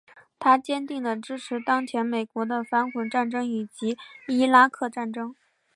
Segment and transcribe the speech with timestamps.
[0.39, 3.95] 他坚定的支持当前美国的反恐战争以及
[4.27, 5.35] 伊拉克战争。